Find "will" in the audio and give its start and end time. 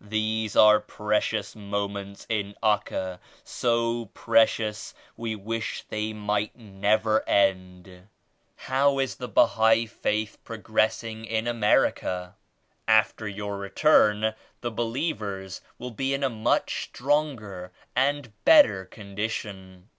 15.78-15.92